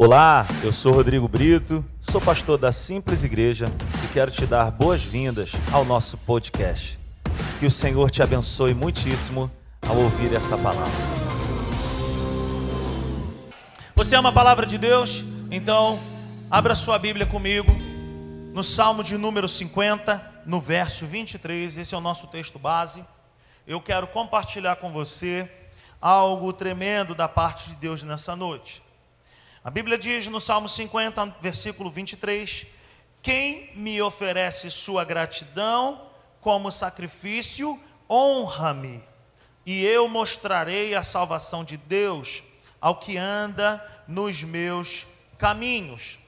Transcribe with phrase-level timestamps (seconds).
[0.00, 3.66] Olá, eu sou Rodrigo Brito, sou pastor da Simples Igreja
[4.04, 6.96] e quero te dar boas-vindas ao nosso podcast.
[7.58, 9.50] Que o Senhor te abençoe muitíssimo
[9.84, 10.92] ao ouvir essa palavra.
[13.96, 15.24] Você ama a palavra de Deus?
[15.50, 15.98] Então,
[16.48, 17.72] abra sua Bíblia comigo
[18.54, 21.76] no Salmo de número 50, no verso 23.
[21.76, 23.04] Esse é o nosso texto base.
[23.66, 25.50] Eu quero compartilhar com você
[26.00, 28.86] algo tremendo da parte de Deus nessa noite.
[29.68, 32.68] A Bíblia diz no Salmo 50, versículo 23:
[33.20, 36.08] Quem me oferece sua gratidão
[36.40, 37.78] como sacrifício,
[38.08, 39.04] honra-me,
[39.66, 42.42] e eu mostrarei a salvação de Deus
[42.80, 46.18] ao que anda nos meus caminhos.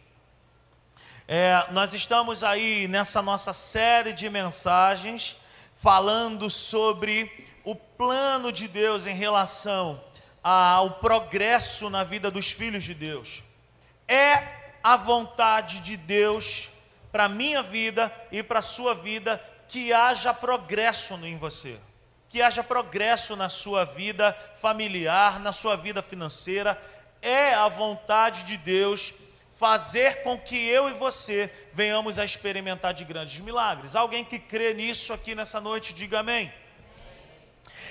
[1.27, 5.39] É, nós estamos aí nessa nossa série de mensagens
[5.77, 10.10] falando sobre o plano de Deus em relação
[10.43, 13.43] ao progresso na vida dos filhos de Deus.
[14.09, 14.43] É
[14.83, 16.71] a vontade de Deus
[17.13, 21.79] para minha vida e para sua vida que haja progresso em você,
[22.29, 26.81] que haja progresso na sua vida familiar, na sua vida financeira.
[27.23, 29.13] É a vontade de Deus
[29.55, 33.95] fazer com que eu e você venhamos a experimentar de grandes milagres.
[33.95, 36.51] Alguém que crê nisso aqui nessa noite, diga amém.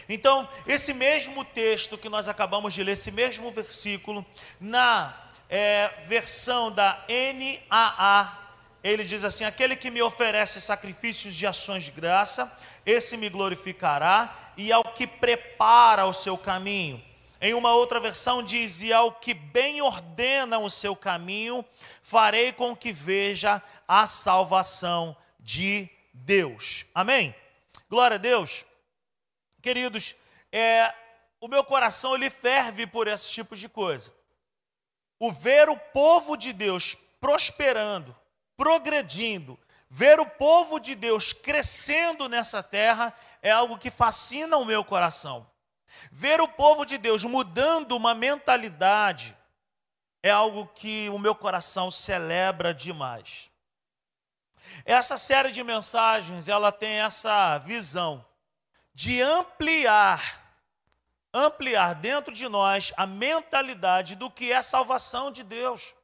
[0.10, 4.26] Então, esse mesmo texto que nós acabamos de ler, esse mesmo versículo,
[4.60, 5.16] na
[5.48, 8.40] é, versão da NAA,
[8.84, 12.52] ele diz assim: Aquele que me oferece sacrifícios de ações de graça,
[12.84, 17.00] esse me glorificará, e ao que prepara o seu caminho.
[17.40, 21.64] Em uma outra versão diz: E ao que bem ordena o seu caminho,
[22.02, 26.86] farei com que veja a salvação de Deus.
[26.96, 27.36] Amém?
[27.88, 28.66] Glória a Deus.
[29.62, 30.16] Queridos,
[30.52, 30.94] é,
[31.40, 34.14] o meu coração ele ferve por esse tipo de coisa.
[35.20, 38.16] O ver o povo de Deus prosperando,
[38.56, 44.83] progredindo, ver o povo de Deus crescendo nessa terra é algo que fascina o meu
[44.83, 45.50] coração.
[46.12, 49.36] Ver o povo de Deus mudando uma mentalidade
[50.23, 53.50] é algo que o meu coração celebra demais.
[54.86, 58.26] Essa série de mensagens, ela tem essa visão
[58.99, 60.43] de ampliar,
[61.33, 65.95] ampliar dentro de nós a mentalidade do que é salvação de Deus.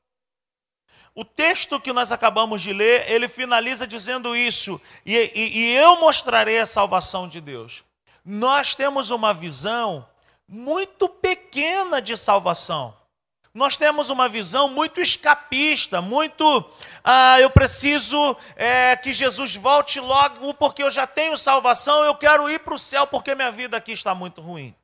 [1.14, 6.00] O texto que nós acabamos de ler, ele finaliza dizendo isso, e, e, e eu
[6.00, 7.84] mostrarei a salvação de Deus.
[8.24, 10.08] Nós temos uma visão
[10.48, 12.96] muito pequena de salvação.
[13.56, 16.70] Nós temos uma visão muito escapista, muito.
[17.02, 22.50] Ah, eu preciso é, que Jesus volte logo, porque eu já tenho salvação, eu quero
[22.50, 24.76] ir para o céu, porque minha vida aqui está muito ruim.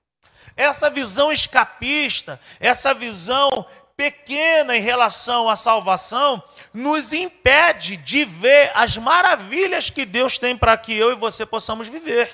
[0.56, 3.66] Essa visão escapista, essa visão
[3.98, 6.42] pequena em relação à salvação,
[6.74, 11.90] nos impede de ver as maravilhas que Deus tem para que eu e você possamos
[11.90, 12.32] viver.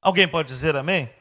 [0.00, 1.12] Alguém pode dizer amém?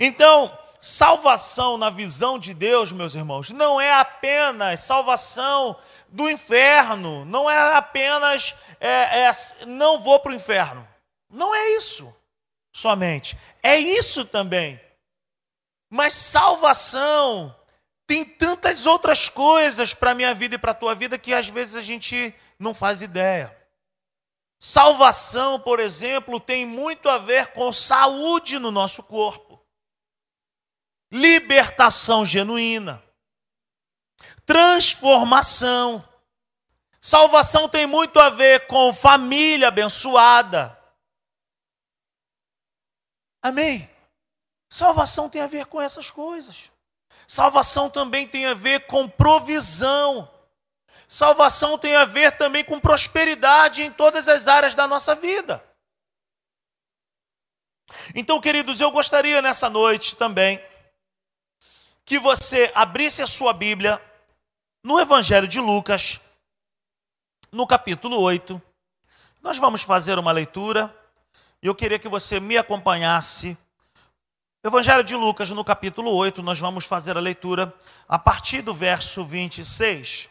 [0.00, 0.50] Então,
[0.80, 5.76] salvação na visão de Deus, meus irmãos, não é apenas salvação
[6.08, 9.30] do inferno, não é apenas é, é,
[9.66, 10.86] não vou para o inferno.
[11.30, 12.14] Não é isso
[12.72, 13.36] somente.
[13.62, 14.80] É isso também.
[15.90, 17.54] Mas salvação
[18.06, 21.48] tem tantas outras coisas para a minha vida e para a tua vida que às
[21.48, 23.54] vezes a gente não faz ideia.
[24.58, 29.47] Salvação, por exemplo, tem muito a ver com saúde no nosso corpo
[31.10, 33.02] libertação genuína,
[34.44, 36.06] transformação.
[37.00, 40.76] Salvação tem muito a ver com família abençoada.
[43.42, 43.88] Amém?
[44.68, 46.70] Salvação tem a ver com essas coisas.
[47.26, 50.28] Salvação também tem a ver com provisão.
[51.06, 55.64] Salvação tem a ver também com prosperidade em todas as áreas da nossa vida.
[58.14, 60.62] Então, queridos, eu gostaria nessa noite também
[62.08, 64.02] que você abrisse a sua Bíblia
[64.82, 66.18] no Evangelho de Lucas,
[67.52, 68.60] no capítulo 8.
[69.42, 70.92] Nós vamos fazer uma leitura
[71.62, 73.58] e eu queria que você me acompanhasse.
[74.64, 77.74] Evangelho de Lucas, no capítulo 8, nós vamos fazer a leitura
[78.08, 80.30] a partir do verso 26.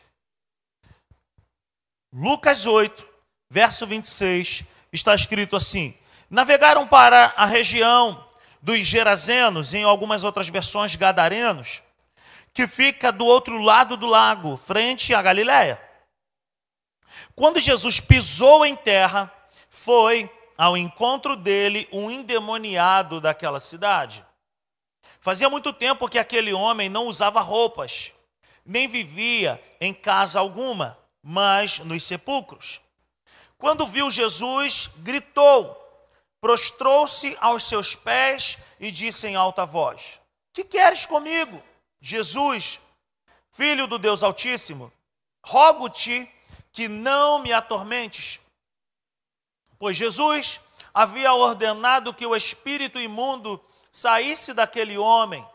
[2.11, 3.07] Lucas 8,
[3.51, 5.95] verso 26, está escrito assim:
[6.27, 8.26] Navegaram para a região
[8.61, 11.83] dos Gerazenos, em algumas outras versões Gadarenos,
[12.53, 15.81] que fica do outro lado do lago, frente à Galiléia.
[17.35, 19.31] Quando Jesus pisou em terra,
[19.69, 24.25] foi ao encontro dele um endemoniado daquela cidade.
[25.21, 28.11] Fazia muito tempo que aquele homem não usava roupas,
[28.65, 32.81] nem vivia em casa alguma, mas nos sepulcros.
[33.57, 35.76] Quando viu Jesus, gritou,
[36.47, 40.21] prostrou-se aos seus pés e disse em alta voz:
[40.53, 41.61] Que queres comigo,
[41.99, 42.79] Jesus,
[43.51, 44.89] filho do Deus Altíssimo?
[45.45, 46.31] Rogo-te
[46.71, 48.39] que não me atormentes.
[49.77, 50.61] Pois Jesus
[50.93, 53.61] havia ordenado que o espírito imundo
[53.91, 55.45] saísse daquele homem.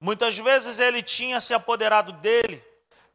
[0.00, 2.60] Muitas vezes ele tinha se apoderado dele,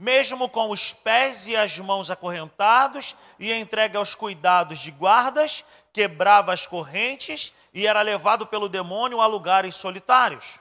[0.04, 5.64] mesmo com os pés e as mãos acorrentados e entregue aos cuidados de guardas,
[5.94, 10.60] quebrava as correntes e era levado pelo demônio a lugares solitários.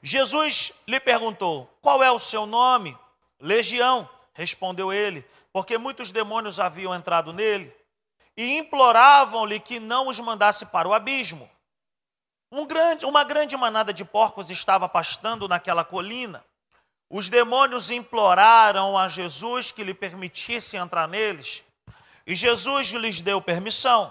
[0.00, 2.96] Jesus lhe perguntou: Qual é o seu nome?
[3.40, 7.74] Legião, respondeu ele, porque muitos demônios haviam entrado nele
[8.36, 11.50] e imploravam-lhe que não os mandasse para o abismo.
[12.48, 16.44] Um grande, uma grande manada de porcos estava pastando naquela colina.
[17.14, 21.62] Os demônios imploraram a Jesus que lhe permitisse entrar neles,
[22.26, 24.10] e Jesus lhes deu permissão.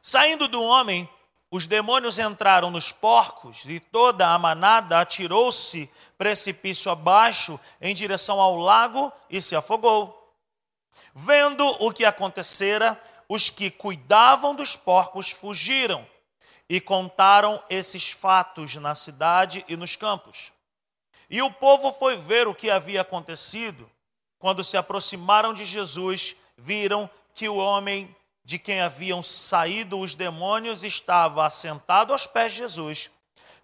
[0.00, 1.08] Saindo do homem,
[1.50, 8.56] os demônios entraram nos porcos e toda a manada atirou-se precipício abaixo em direção ao
[8.56, 10.32] lago e se afogou.
[11.12, 12.96] Vendo o que acontecera,
[13.28, 16.06] os que cuidavam dos porcos fugiram
[16.68, 20.52] e contaram esses fatos na cidade e nos campos.
[21.32, 23.90] E o povo foi ver o que havia acontecido.
[24.38, 28.14] Quando se aproximaram de Jesus, viram que o homem
[28.44, 33.10] de quem haviam saído os demônios estava assentado aos pés de Jesus,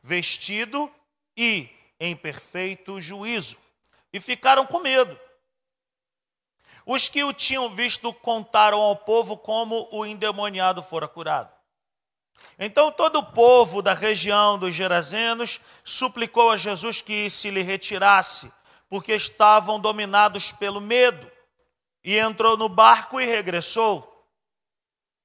[0.03, 0.91] vestido
[1.37, 1.69] e
[2.01, 3.59] em perfeito juízo,
[4.15, 5.21] e ficaram com medo.
[6.87, 11.58] Os que o tinham visto contaram ao povo como o endemoniado fora curado.
[12.59, 18.53] Então todo o povo da região dos Gerazenos suplicou a Jesus que se lhe retirasse,
[18.89, 21.31] porque estavam dominados pelo medo.
[22.03, 24.27] E entrou no barco e regressou.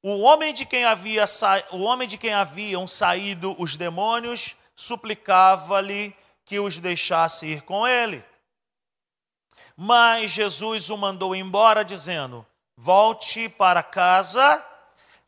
[0.02, 1.24] O homem de quem havia
[1.72, 8.24] o homem de quem haviam saído os demônios suplicava-lhe que os deixasse ir com ele.
[9.76, 12.46] Mas Jesus o mandou embora dizendo:
[12.76, 14.64] Volte para casa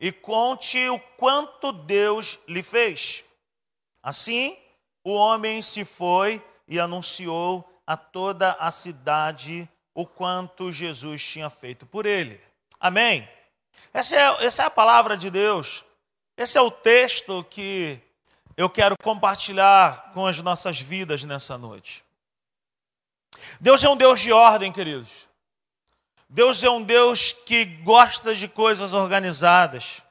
[0.00, 3.24] e conte o quanto Deus lhe fez.
[4.02, 4.56] Assim,
[5.02, 11.86] o homem se foi e anunciou a toda a cidade o quanto Jesus tinha feito
[11.86, 12.40] por ele.
[12.78, 13.28] Amém?
[13.92, 15.84] Essa é, essa é a palavra de Deus.
[16.36, 17.98] Esse é o texto que
[18.56, 22.04] eu quero compartilhar com as nossas vidas nessa noite.
[23.60, 25.25] Deus é um Deus de ordem, queridos.
[26.28, 30.02] Deus é um Deus que gosta de coisas organizadas.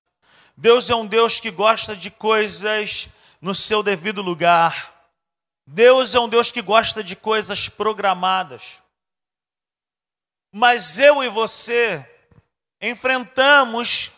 [0.56, 3.10] Deus é um Deus que gosta de coisas
[3.42, 4.94] no seu devido lugar.
[5.68, 8.82] Deus é um Deus que gosta de coisas programadas.
[10.52, 12.10] Mas eu e você
[12.80, 14.12] enfrentamos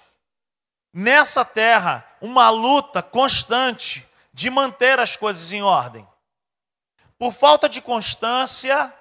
[0.94, 6.08] nessa terra uma luta constante de manter as coisas em ordem.
[7.18, 8.94] Por falta de constância,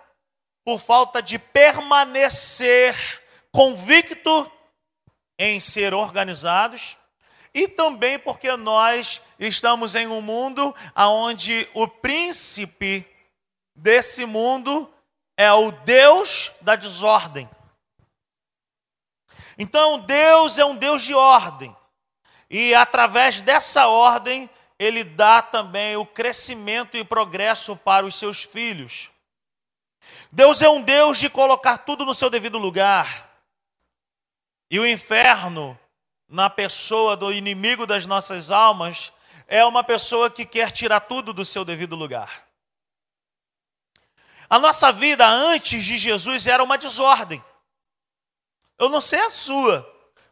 [0.67, 3.23] por falta de permanecer
[3.53, 4.51] convicto
[5.39, 6.99] em ser organizados,
[7.55, 13.07] e também porque nós estamos em um mundo onde o príncipe
[13.77, 14.93] desse mundo
[15.37, 17.49] é o Deus da desordem.
[19.57, 21.75] Então, Deus é um Deus de ordem.
[22.51, 29.13] E através dessa ordem, ele dá também o crescimento e progresso para os seus filhos.
[30.31, 33.31] Deus é um Deus de colocar tudo no seu devido lugar.
[34.71, 35.79] E o inferno,
[36.29, 39.13] na pessoa do inimigo das nossas almas,
[39.47, 42.47] é uma pessoa que quer tirar tudo do seu devido lugar.
[44.49, 47.45] A nossa vida antes de Jesus era uma desordem.
[48.79, 49.85] Eu não sei a sua,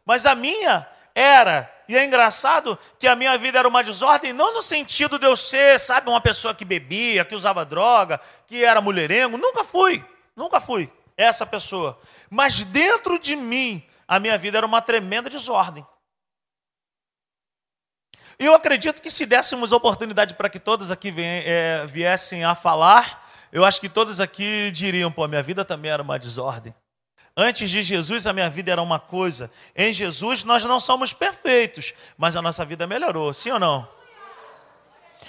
[0.05, 1.73] mas a minha era.
[1.87, 5.37] E é engraçado que a minha vida era uma desordem, não no sentido de eu
[5.37, 9.37] ser, sabe, uma pessoa que bebia, que usava droga, que era mulherengo.
[9.37, 10.03] Nunca fui,
[10.35, 11.99] nunca fui essa pessoa.
[12.29, 15.85] Mas dentro de mim, a minha vida era uma tremenda desordem.
[18.37, 23.63] Eu acredito que se dessemos oportunidade para que todos aqui é, viessem a falar, eu
[23.63, 26.75] acho que todos aqui diriam: pô, minha vida também era uma desordem.
[27.37, 29.51] Antes de Jesus, a minha vida era uma coisa.
[29.75, 33.87] Em Jesus, nós não somos perfeitos, mas a nossa vida melhorou, sim ou não?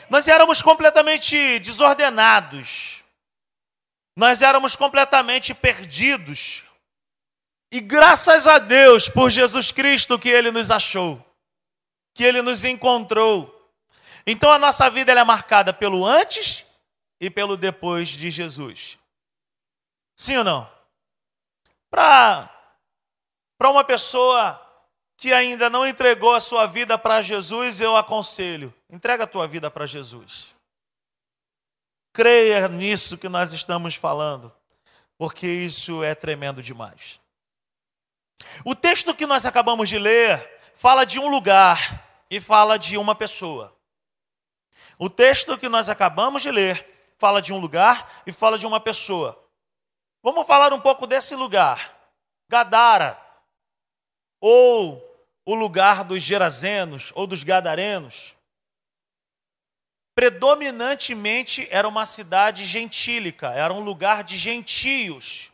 [0.08, 3.02] Nós éramos completamente desordenados.
[4.16, 6.62] Nós éramos completamente perdidos.
[7.72, 11.20] E graças a Deus por Jesus Cristo que ele nos achou,
[12.14, 13.52] que ele nos encontrou.
[14.25, 16.64] Então a nossa vida é marcada pelo antes
[17.20, 18.96] e pelo depois de Jesus.
[20.14, 20.75] Sim ou não?
[21.96, 24.60] Para uma pessoa
[25.16, 29.70] que ainda não entregou a sua vida para Jesus, eu aconselho: entrega a tua vida
[29.70, 30.54] para Jesus.
[32.12, 34.52] Creia nisso que nós estamos falando,
[35.16, 37.18] porque isso é tremendo demais.
[38.62, 43.14] O texto que nós acabamos de ler fala de um lugar e fala de uma
[43.14, 43.74] pessoa.
[44.98, 48.80] O texto que nós acabamos de ler fala de um lugar e fala de uma
[48.80, 49.45] pessoa.
[50.26, 51.97] Vamos falar um pouco desse lugar.
[52.49, 53.16] Gadara,
[54.40, 55.00] ou
[55.45, 58.35] o lugar dos Gerazenos, ou dos Gadarenos.
[60.16, 65.52] Predominantemente era uma cidade gentílica, era um lugar de gentios.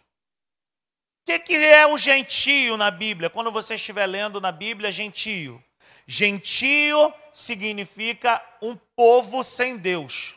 [1.20, 3.28] O que, que é o gentio na Bíblia?
[3.28, 5.62] Quando você estiver lendo na Bíblia, gentio.
[6.06, 10.34] Gentio significa um povo sem Deus.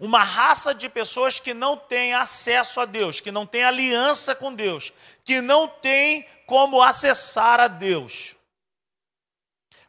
[0.00, 4.54] Uma raça de pessoas que não tem acesso a Deus, que não tem aliança com
[4.54, 4.92] Deus,
[5.24, 8.36] que não tem como acessar a Deus.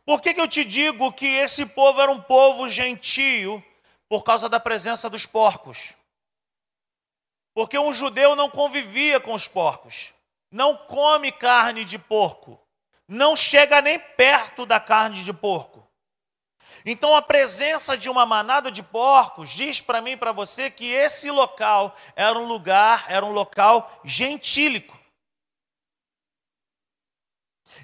[0.05, 3.63] Por que, que eu te digo que esse povo era um povo gentio?
[4.07, 5.95] Por causa da presença dos porcos.
[7.55, 10.13] Porque um judeu não convivia com os porcos,
[10.51, 12.59] não come carne de porco,
[13.07, 15.85] não chega nem perto da carne de porco.
[16.86, 20.86] Então a presença de uma manada de porcos diz para mim e para você que
[20.92, 24.96] esse local era um lugar, era um local gentílico.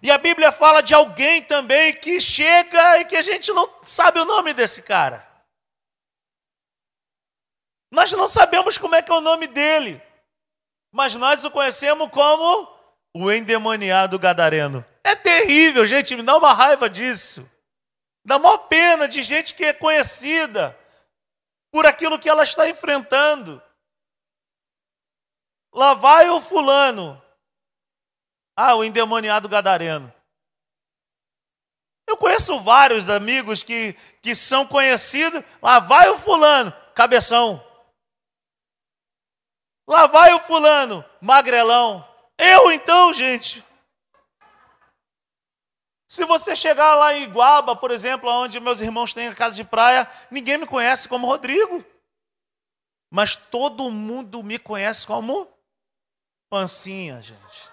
[0.03, 4.19] E a Bíblia fala de alguém também que chega e que a gente não sabe
[4.19, 5.27] o nome desse cara.
[7.91, 10.01] Nós não sabemos como é que é o nome dele,
[10.91, 12.69] mas nós o conhecemos como
[13.13, 14.85] o endemoniado gadareno.
[15.03, 17.49] É terrível, gente, me dá uma raiva disso.
[18.23, 20.77] Dá maior pena de gente que é conhecida
[21.71, 23.61] por aquilo que ela está enfrentando.
[25.73, 27.21] Lá vai o fulano.
[28.55, 30.13] Ah, o endemoniado gadareno.
[32.07, 35.41] Eu conheço vários amigos que, que são conhecidos.
[35.61, 37.65] Lá vai o fulano, cabeção.
[39.87, 42.07] Lá vai o fulano, magrelão.
[42.37, 43.63] Eu então, gente.
[46.11, 49.63] Se você chegar lá em Iguaba, por exemplo, onde meus irmãos têm a casa de
[49.63, 51.85] praia, ninguém me conhece como Rodrigo.
[53.09, 55.47] Mas todo mundo me conhece como
[56.49, 57.71] Pancinha, gente.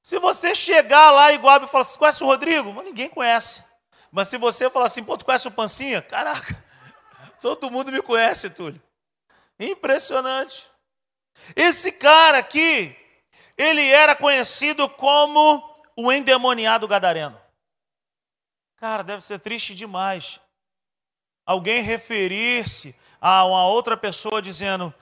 [0.00, 2.80] Se você chegar lá em Iguaba e falar assim, conhece o Rodrigo?
[2.84, 3.64] Ninguém conhece.
[4.12, 6.02] Mas se você falar assim, pô, tu conhece o Pancinha?
[6.02, 6.64] Caraca,
[7.42, 8.80] todo mundo me conhece, Túlio.
[9.58, 10.70] Impressionante.
[11.56, 12.96] Esse cara aqui,
[13.56, 17.40] ele era conhecido como o endemoniado gadareno.
[18.76, 20.40] Cara, deve ser triste demais.
[21.44, 24.92] Alguém referir-se a uma outra pessoa dizendo: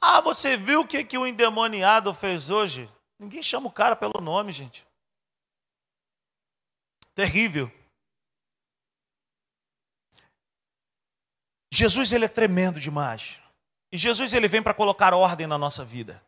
[0.00, 2.88] Ah, você viu o que, que o endemoniado fez hoje?
[3.18, 4.86] Ninguém chama o cara pelo nome, gente.
[7.14, 7.72] Terrível.
[11.72, 13.40] Jesus ele é tremendo demais.
[13.90, 16.22] E Jesus ele vem para colocar ordem na nossa vida.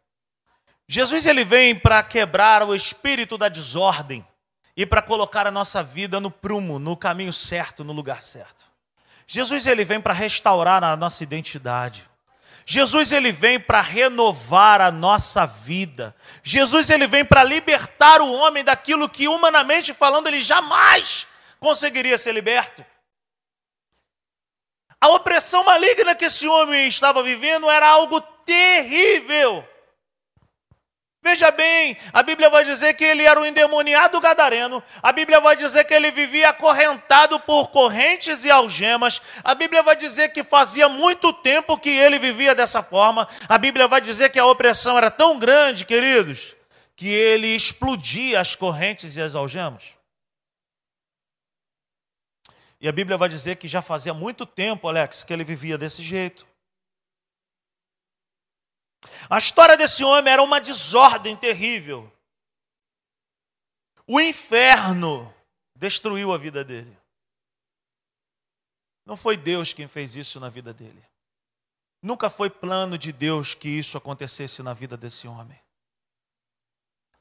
[0.88, 4.26] Jesus ele vem para quebrar o espírito da desordem
[4.74, 8.64] e para colocar a nossa vida no prumo, no caminho certo, no lugar certo.
[9.26, 12.08] Jesus ele vem para restaurar a nossa identidade.
[12.64, 16.16] Jesus ele vem para renovar a nossa vida.
[16.42, 21.26] Jesus ele vem para libertar o homem daquilo que humanamente falando ele jamais
[21.60, 22.84] conseguiria ser liberto.
[25.00, 29.66] A opressão maligna que esse homem estava vivendo era algo terrível.
[31.28, 35.54] Veja bem, a Bíblia vai dizer que ele era um endemoniado gadareno, a Bíblia vai
[35.56, 40.88] dizer que ele vivia acorrentado por correntes e algemas, a Bíblia vai dizer que fazia
[40.88, 45.10] muito tempo que ele vivia dessa forma, a Bíblia vai dizer que a opressão era
[45.10, 46.56] tão grande, queridos,
[46.96, 49.98] que ele explodia as correntes e as algemas.
[52.80, 56.02] E a Bíblia vai dizer que já fazia muito tempo, Alex, que ele vivia desse
[56.02, 56.46] jeito.
[59.30, 62.10] A história desse homem era uma desordem terrível.
[64.06, 65.32] O inferno
[65.74, 66.96] destruiu a vida dele.
[69.04, 71.02] Não foi Deus quem fez isso na vida dele.
[72.02, 75.58] Nunca foi plano de Deus que isso acontecesse na vida desse homem.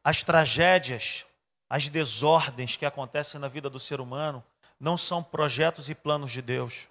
[0.03, 1.25] As tragédias,
[1.69, 4.43] as desordens que acontecem na vida do ser humano
[4.79, 6.87] não são projetos e planos de Deus.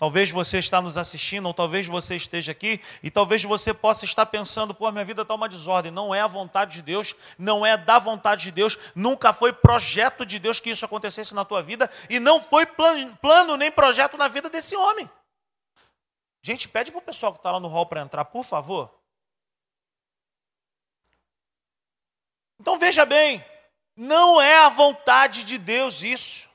[0.00, 4.24] Talvez você está nos assistindo, ou talvez você esteja aqui, e talvez você possa estar
[4.24, 5.92] pensando, pô, minha vida está uma desordem.
[5.92, 10.24] Não é a vontade de Deus, não é da vontade de Deus, nunca foi projeto
[10.24, 14.16] de Deus que isso acontecesse na tua vida, e não foi plano, plano nem projeto
[14.16, 15.08] na vida desse homem.
[16.40, 18.98] Gente, pede para o pessoal que está lá no hall para entrar, por favor.
[22.58, 23.44] Então veja bem,
[23.94, 26.49] não é a vontade de Deus isso.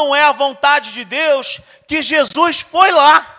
[0.00, 3.38] Não é a vontade de Deus que Jesus foi lá.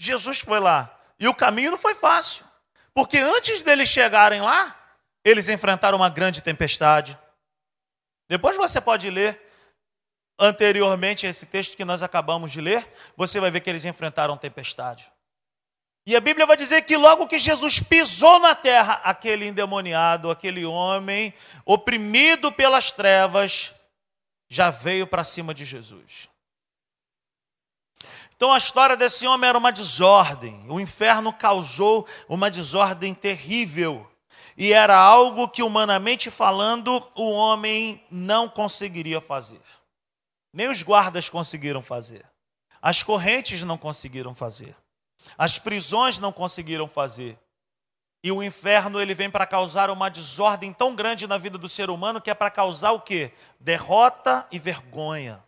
[0.00, 0.98] Jesus foi lá.
[1.20, 2.46] E o caminho não foi fácil.
[2.94, 4.74] Porque antes deles chegarem lá,
[5.22, 7.18] eles enfrentaram uma grande tempestade.
[8.26, 9.38] Depois você pode ler
[10.38, 15.12] anteriormente esse texto que nós acabamos de ler, você vai ver que eles enfrentaram tempestade.
[16.08, 20.64] E a Bíblia vai dizer que logo que Jesus pisou na terra, aquele endemoniado, aquele
[20.64, 21.34] homem
[21.66, 23.74] oprimido pelas trevas,
[24.48, 26.30] já veio para cima de Jesus.
[28.34, 30.64] Então a história desse homem era uma desordem.
[30.70, 34.10] O inferno causou uma desordem terrível.
[34.56, 39.60] E era algo que, humanamente falando, o homem não conseguiria fazer.
[40.54, 42.24] Nem os guardas conseguiram fazer.
[42.80, 44.74] As correntes não conseguiram fazer.
[45.36, 47.38] As prisões não conseguiram fazer.
[48.22, 51.88] E o inferno ele vem para causar uma desordem tão grande na vida do ser
[51.90, 53.32] humano que é para causar o quê?
[53.60, 55.42] Derrota e vergonha.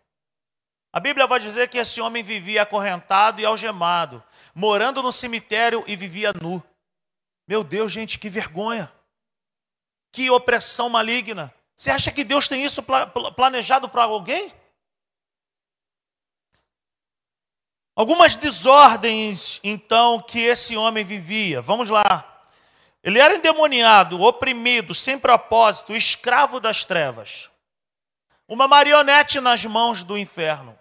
[0.93, 4.23] A Bíblia vai dizer que esse homem vivia acorrentado e algemado,
[4.53, 6.61] morando no cemitério e vivia nu.
[7.47, 8.91] Meu Deus, gente, que vergonha.
[10.11, 11.53] Que opressão maligna.
[11.75, 12.83] Você acha que Deus tem isso
[13.35, 14.53] planejado para alguém?
[17.95, 21.61] Algumas desordens, então, que esse homem vivia.
[21.61, 22.25] Vamos lá.
[23.03, 27.49] Ele era endemoniado, oprimido, sem propósito, escravo das trevas.
[28.47, 30.77] Uma marionete nas mãos do inferno.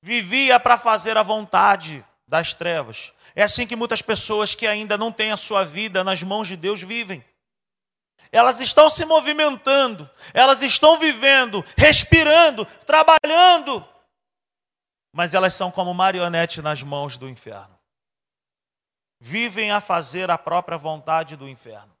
[0.00, 3.12] Vivia para fazer a vontade das trevas.
[3.34, 6.56] É assim que muitas pessoas que ainda não têm a sua vida nas mãos de
[6.56, 7.24] Deus vivem.
[8.30, 13.86] Elas estão se movimentando, elas estão vivendo, respirando, trabalhando,
[15.12, 17.78] mas elas são como marionete nas mãos do inferno.
[19.20, 21.96] Vivem a fazer a própria vontade do inferno.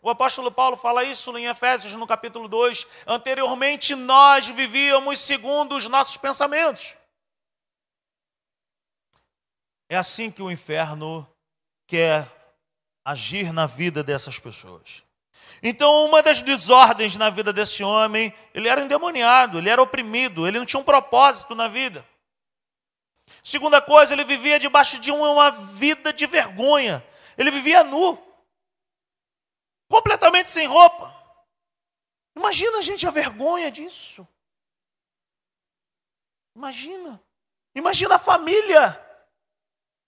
[0.00, 2.86] O apóstolo Paulo fala isso em Efésios, no capítulo 2.
[3.06, 6.96] Anteriormente nós vivíamos segundo os nossos pensamentos.
[9.88, 11.26] É assim que o inferno
[11.86, 12.30] quer
[13.04, 15.02] agir na vida dessas pessoas.
[15.62, 20.58] Então, uma das desordens na vida desse homem, ele era endemoniado, ele era oprimido, ele
[20.58, 22.06] não tinha um propósito na vida.
[23.48, 27.02] Segunda coisa, ele vivia debaixo de uma vida de vergonha.
[27.34, 28.22] Ele vivia nu,
[29.90, 31.16] completamente sem roupa.
[32.36, 34.28] Imagina, gente, a vergonha disso.
[36.54, 37.24] Imagina.
[37.74, 39.02] Imagina a família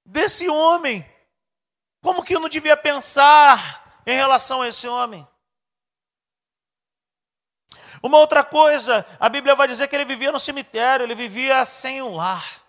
[0.04, 1.02] desse homem.
[2.02, 5.26] Como que eu não devia pensar em relação a esse homem?
[8.02, 12.02] Uma outra coisa, a Bíblia vai dizer que ele vivia no cemitério, ele vivia sem
[12.02, 12.59] um lar.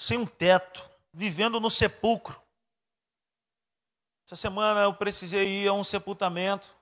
[0.00, 2.40] Sem um teto, vivendo no sepulcro.
[4.24, 6.74] Essa semana eu precisei ir a um sepultamento.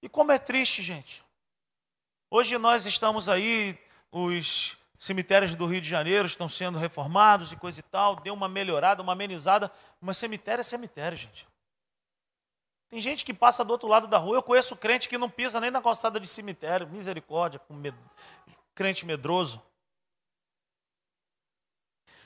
[0.00, 1.22] E como é triste, gente.
[2.30, 3.78] Hoje nós estamos aí,
[4.10, 8.48] os cemitérios do Rio de Janeiro estão sendo reformados e coisa e tal, deu uma
[8.48, 11.46] melhorada, uma amenizada, mas cemitério é cemitério, gente.
[12.88, 15.60] Tem gente que passa do outro lado da rua, eu conheço crente que não pisa
[15.60, 17.74] nem na calçada de cemitério, misericórdia, com
[18.74, 19.60] crente medroso.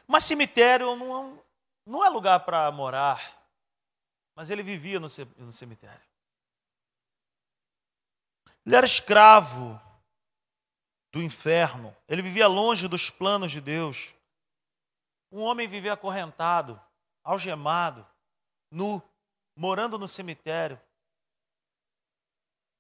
[0.07, 1.43] Mas cemitério não,
[1.87, 3.43] não é lugar para morar.
[4.35, 5.09] Mas ele vivia no
[5.53, 6.03] cemitério.
[8.67, 9.81] Ele era escravo
[11.13, 11.95] do inferno.
[12.09, 14.15] Ele vivia longe dos planos de Deus.
[15.31, 16.81] Um homem vivia acorrentado,
[17.23, 18.07] algemado,
[18.71, 19.03] nu,
[19.57, 20.81] morando no cemitério.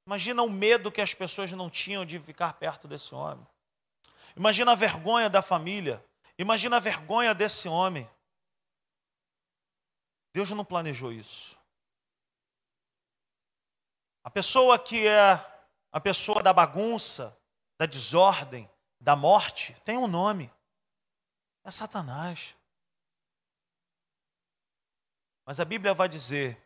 [0.06, 3.46] Imagina o medo que as pessoas não tinham de ficar perto desse homem.
[4.36, 6.04] Imagina a vergonha da família.
[6.38, 8.08] Imagina a vergonha desse homem.
[10.32, 11.56] Deus não planejou isso.
[14.24, 15.32] A pessoa que é
[15.92, 17.38] a pessoa da bagunça,
[17.78, 18.68] da desordem,
[19.00, 20.50] da morte, tem um nome.
[21.62, 22.56] É Satanás.
[25.46, 26.60] Mas a Bíblia vai dizer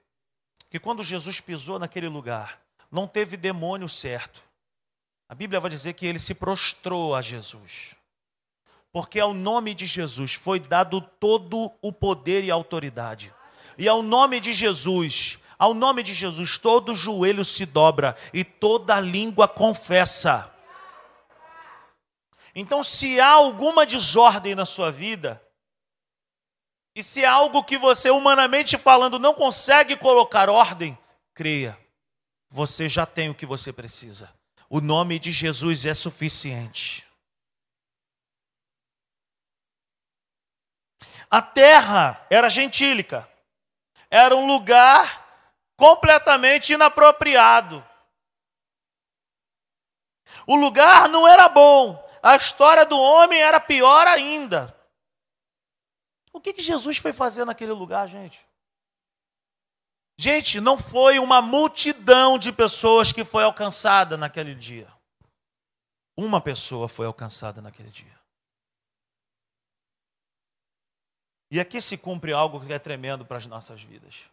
[0.70, 2.58] que quando Jesus pisou naquele lugar,
[2.90, 4.42] não teve demônio certo.
[5.28, 7.98] A Bíblia vai dizer que ele se prostrou a Jesus
[8.92, 13.32] porque ao nome de Jesus foi dado todo o poder e autoridade.
[13.76, 19.00] E ao nome de Jesus, ao nome de Jesus, todo joelho se dobra e toda
[19.00, 20.52] língua confessa.
[22.54, 25.40] Então, se há alguma desordem na sua vida,
[26.94, 30.98] e se há algo que você, humanamente falando, não consegue colocar ordem,
[31.32, 31.78] creia,
[32.48, 34.32] você já tem o que você precisa.
[34.68, 37.07] O nome de Jesus é suficiente.
[41.30, 43.28] A terra era gentílica,
[44.10, 45.26] era um lugar
[45.76, 47.86] completamente inapropriado.
[50.46, 54.74] O lugar não era bom, a história do homem era pior ainda.
[56.32, 58.46] O que, que Jesus foi fazer naquele lugar, gente?
[60.16, 64.92] Gente, não foi uma multidão de pessoas que foi alcançada naquele dia.
[66.16, 68.17] Uma pessoa foi alcançada naquele dia.
[71.50, 74.30] E aqui se cumpre algo que é tremendo para as nossas vidas.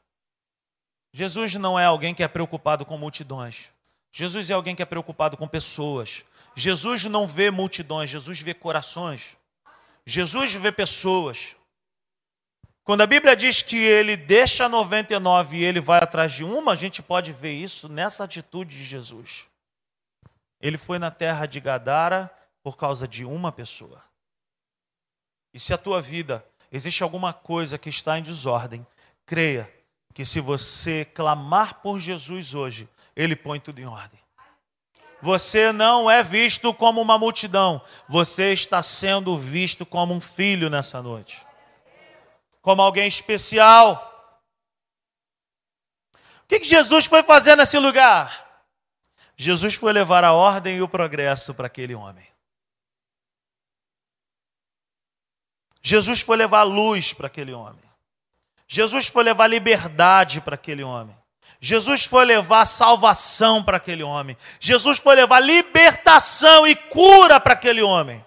[1.13, 3.71] Jesus não é alguém que é preocupado com multidões.
[4.11, 6.25] Jesus é alguém que é preocupado com pessoas.
[6.55, 9.37] Jesus não vê multidões, Jesus vê corações.
[10.05, 11.55] Jesus vê pessoas.
[12.83, 16.75] Quando a Bíblia diz que ele deixa 99 e ele vai atrás de uma, a
[16.75, 19.47] gente pode ver isso nessa atitude de Jesus.
[20.61, 24.03] Ele foi na terra de Gadara por causa de uma pessoa.
[25.53, 26.45] E se a tua vida
[26.75, 28.85] existe alguma coisa que está em desordem,
[29.25, 29.71] creia
[30.13, 34.19] que se você clamar por Jesus hoje, ele põe tudo em ordem.
[35.21, 41.01] Você não é visto como uma multidão, você está sendo visto como um filho nessa
[41.01, 41.45] noite
[42.65, 44.41] como alguém especial.
[46.43, 48.65] O que, Jesus foi fazer nesse lugar?
[49.37, 52.25] Jesus foi levar a ordem e o progresso para aquele homem.
[55.85, 57.85] Jesus foi levar luz para aquele homem.
[58.67, 61.15] Jesus foi levar liberdade para aquele homem.
[61.61, 64.35] Jesus foi levar salvação para aquele homem.
[64.59, 68.25] Jesus foi levar libertação e cura para aquele homem.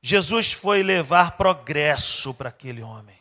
[0.00, 3.20] Jesus foi levar progresso para aquele homem.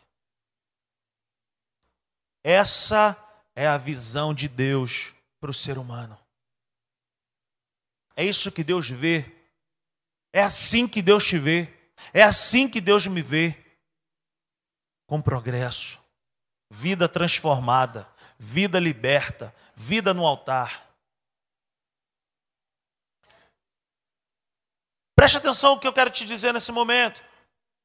[2.46, 3.14] Essa
[3.54, 6.18] é a visão de Deus para o ser humano.
[8.16, 9.35] É isso que Deus vê.
[10.36, 11.74] É assim que Deus te vê.
[12.14, 13.58] É assim que Deus me vê.
[15.08, 15.98] Com progresso,
[16.70, 18.06] vida transformada,
[18.38, 20.90] vida liberta, vida no altar.
[25.16, 27.24] Preste atenção no que eu quero te dizer nesse momento.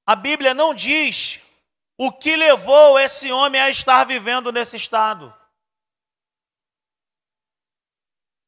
[0.04, 1.40] A Bíblia não diz
[1.96, 5.32] o que levou esse homem a estar vivendo nesse estado.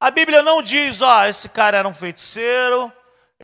[0.01, 2.93] A Bíblia não diz, ó, esse cara era um feiticeiro,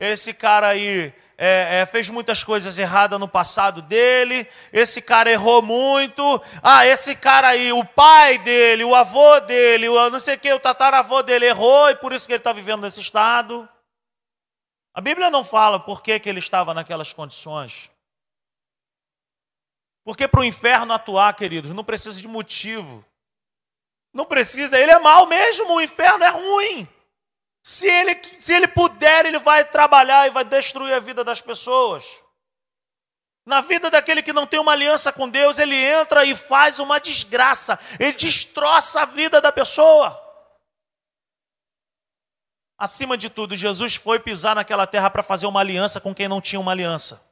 [0.00, 5.62] esse cara aí é, é, fez muitas coisas erradas no passado dele, esse cara errou
[5.62, 10.38] muito, ah, esse cara aí, o pai dele, o avô dele, o não sei o
[10.38, 13.68] que, o tataravô dele errou e por isso que ele está vivendo nesse estado.
[14.92, 17.88] A Bíblia não fala por que, que ele estava naquelas condições.
[20.04, 23.04] Porque para o inferno atuar, queridos, não precisa de motivo.
[24.12, 26.88] Não precisa, ele é mau mesmo, o inferno é ruim.
[27.68, 32.24] Se ele, se ele puder, ele vai trabalhar e vai destruir a vida das pessoas.
[33.44, 36.98] Na vida daquele que não tem uma aliança com Deus, ele entra e faz uma
[36.98, 40.18] desgraça, ele destroça a vida da pessoa.
[42.78, 46.40] Acima de tudo, Jesus foi pisar naquela terra para fazer uma aliança com quem não
[46.40, 47.22] tinha uma aliança.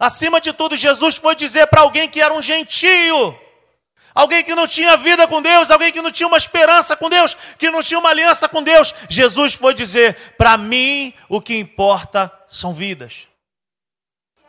[0.00, 3.38] Acima de tudo, Jesus foi dizer para alguém que era um gentio,
[4.14, 7.36] alguém que não tinha vida com Deus, alguém que não tinha uma esperança com Deus,
[7.58, 8.94] que não tinha uma aliança com Deus.
[9.08, 13.28] Jesus foi dizer: para mim, o que importa são vidas.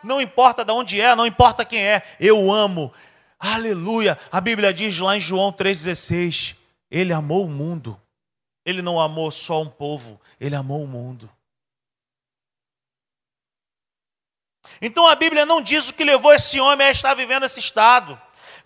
[0.04, 2.94] Não importa de onde é, não importa quem é, eu amo.
[3.40, 4.18] Aleluia.
[4.32, 6.56] A Bíblia diz lá em João 3,16:
[6.92, 8.00] Ele amou o mundo
[8.66, 11.32] ele não amou só um povo, ele amou o mundo.
[14.82, 18.20] Então a Bíblia não diz o que levou esse homem a estar vivendo esse estado.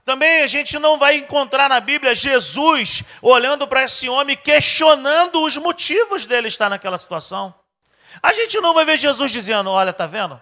[0.09, 5.55] Também a gente não vai encontrar na Bíblia Jesus olhando para esse homem questionando os
[5.57, 7.53] motivos dele estar naquela situação.
[8.19, 10.41] A gente não vai ver Jesus dizendo: Olha, tá vendo?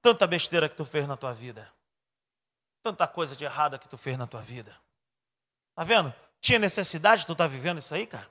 [0.00, 1.68] Tanta besteira que tu fez na tua vida.
[2.84, 4.76] Tanta coisa de errada que tu fez na tua vida.
[5.74, 6.14] Tá vendo?
[6.40, 8.30] Tinha necessidade de tu tá vivendo isso aí, cara?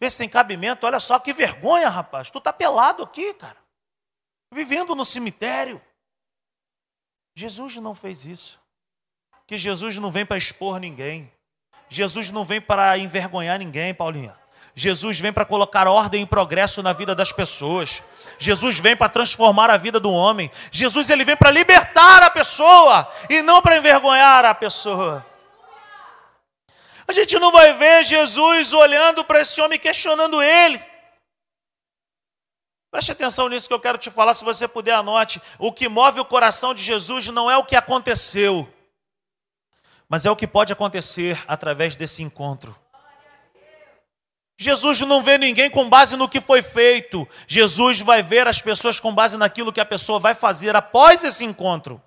[0.00, 0.86] Vê se tem cabimento.
[0.86, 2.30] Olha só que vergonha, rapaz.
[2.30, 3.58] Tu tá pelado aqui, cara.
[4.50, 5.82] Vivendo no cemitério.
[7.36, 8.61] Jesus não fez isso.
[9.52, 11.30] Que Jesus não vem para expor ninguém.
[11.90, 14.34] Jesus não vem para envergonhar ninguém, Paulinha.
[14.74, 18.02] Jesus vem para colocar ordem e progresso na vida das pessoas.
[18.38, 20.50] Jesus vem para transformar a vida do homem.
[20.70, 25.22] Jesus ele vem para libertar a pessoa e não para envergonhar a pessoa.
[27.06, 30.80] A gente não vai ver Jesus olhando para esse homem questionando ele.
[32.90, 35.42] Preste atenção nisso que eu quero te falar, se você puder, anote.
[35.58, 38.66] O que move o coração de Jesus não é o que aconteceu,
[40.12, 42.78] mas é o que pode acontecer através desse encontro.
[44.58, 47.26] Jesus não vê ninguém com base no que foi feito.
[47.48, 51.46] Jesus vai ver as pessoas com base naquilo que a pessoa vai fazer após esse
[51.46, 51.98] encontro.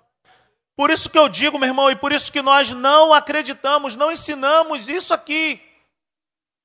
[0.76, 4.12] Por isso que eu digo, meu irmão, e por isso que nós não acreditamos, não
[4.12, 5.60] ensinamos isso aqui.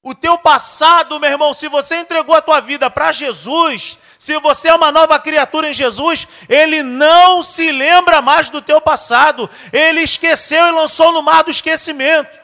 [0.04, 4.68] O teu passado, meu irmão, se você entregou a tua vida para Jesus, se você
[4.68, 9.50] é uma nova criatura em Jesus, ele não se lembra mais do teu passado.
[9.74, 12.40] Ele esqueceu e lançou no mar do esquecimento.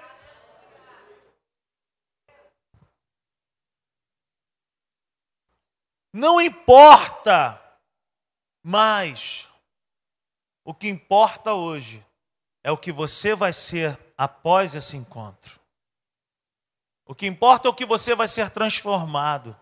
[6.11, 7.61] Não importa
[8.63, 9.47] mais.
[10.65, 12.03] O que importa hoje
[12.63, 15.59] é o que você vai ser após esse encontro.
[17.05, 19.55] O que importa é o que você vai ser transformado.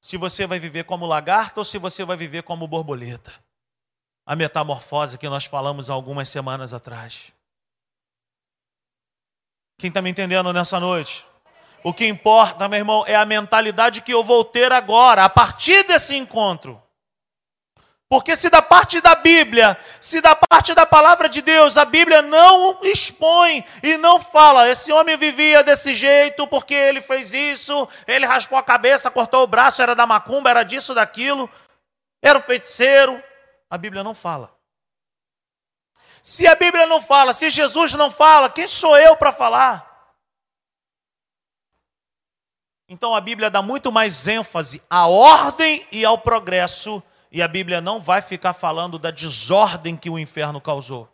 [0.00, 3.32] Se você vai viver como lagarto ou se você vai viver como borboleta.
[4.24, 7.32] A metamorfose que nós falamos algumas semanas atrás.
[9.78, 11.26] Quem está me entendendo nessa noite?
[11.84, 15.84] O que importa, meu irmão, é a mentalidade que eu vou ter agora, a partir
[15.84, 16.82] desse encontro.
[18.10, 22.22] Porque se da parte da Bíblia, se da parte da palavra de Deus, a Bíblia
[22.22, 28.24] não expõe e não fala, esse homem vivia desse jeito porque ele fez isso, ele
[28.24, 31.50] raspou a cabeça, cortou o braço, era da macumba, era disso, daquilo,
[32.22, 33.22] era um feiticeiro.
[33.68, 34.56] A Bíblia não fala.
[36.22, 39.86] Se a Bíblia não fala, se Jesus não fala, quem sou eu para falar?
[42.88, 47.80] Então a Bíblia dá muito mais ênfase à ordem e ao progresso, e a Bíblia
[47.80, 51.08] não vai ficar falando da desordem que o inferno causou.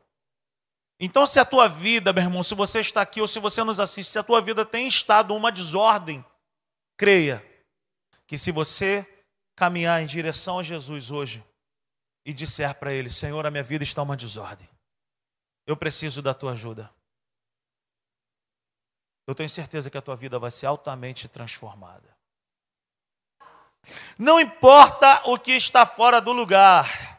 [0.99, 3.81] Então, se a tua vida, meu irmão, se você está aqui ou se você nos
[3.81, 6.25] assiste, se a tua vida tem estado uma desordem,
[6.97, 7.45] creia
[8.27, 9.07] que se você
[9.57, 11.45] caminhar em direção a Jesus hoje
[12.25, 14.69] e disser para Ele: Senhor, a minha vida está uma desordem,
[15.67, 16.91] eu preciso da tua ajuda
[19.27, 22.14] eu tenho certeza que a tua vida vai ser altamente transformada.
[24.19, 27.15] Não importa o que está fora do lugar,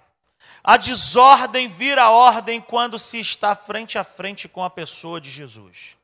[0.63, 5.95] a desordem vira ordem quando se está frente a frente com a pessoa de Jesus.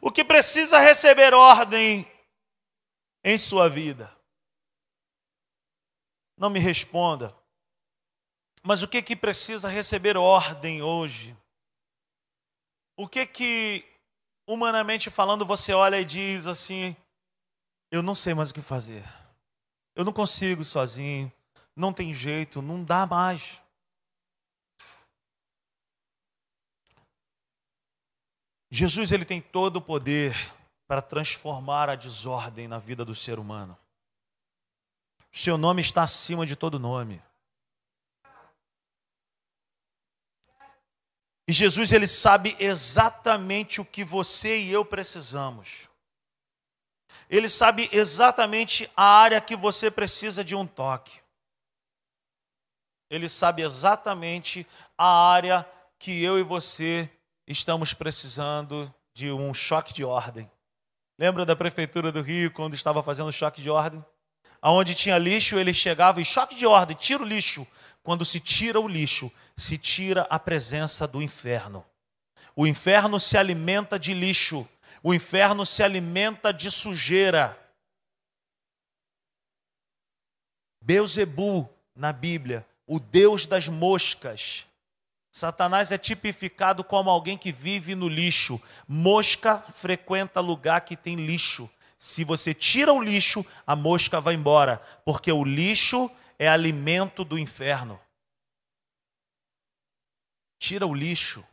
[0.00, 2.10] O que precisa receber ordem
[3.22, 4.12] em sua vida?
[6.36, 7.34] Não me responda.
[8.62, 11.36] Mas o que que precisa receber ordem hoje?
[12.96, 13.84] O que que,
[14.46, 16.96] humanamente falando, você olha e diz assim:
[17.94, 19.04] eu não sei mais o que fazer.
[19.94, 21.32] Eu não consigo sozinho.
[21.76, 23.62] Não tem jeito, não dá mais.
[28.68, 30.34] Jesus ele tem todo o poder
[30.88, 33.78] para transformar a desordem na vida do ser humano.
[35.32, 37.22] O seu nome está acima de todo nome.
[41.46, 45.93] E Jesus ele sabe exatamente o que você e eu precisamos.
[47.28, 51.20] Ele sabe exatamente a área que você precisa de um toque.
[53.10, 55.66] Ele sabe exatamente a área
[55.98, 57.08] que eu e você
[57.46, 60.50] estamos precisando de um choque de ordem.
[61.18, 64.04] Lembra da prefeitura do Rio quando estava fazendo choque de ordem?
[64.60, 67.66] Aonde tinha lixo, ele chegava e choque de ordem, tira o lixo.
[68.02, 71.84] Quando se tira o lixo, se tira a presença do inferno.
[72.56, 74.68] O inferno se alimenta de lixo,
[75.06, 77.60] o inferno se alimenta de sujeira.
[80.80, 84.64] Beuzebu, na Bíblia, o Deus das moscas.
[85.30, 88.58] Satanás é tipificado como alguém que vive no lixo.
[88.88, 91.68] Mosca frequenta lugar que tem lixo.
[91.98, 97.38] Se você tira o lixo, a mosca vai embora, porque o lixo é alimento do
[97.38, 98.00] inferno.
[100.58, 101.44] Tira o lixo.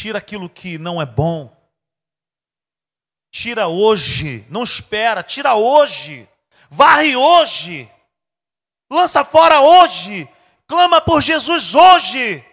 [0.00, 1.52] Tira aquilo que não é bom.
[3.32, 6.28] Tira hoje, não espera, tira hoje.
[6.70, 7.90] Varre hoje.
[8.88, 10.28] Lança fora hoje.
[10.68, 12.44] Clama por Jesus hoje.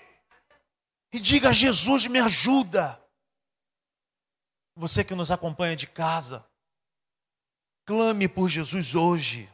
[1.13, 2.99] E diga: Jesus, me ajuda.
[4.75, 6.43] Você que nos acompanha de casa,
[7.85, 9.47] clame por Jesus hoje.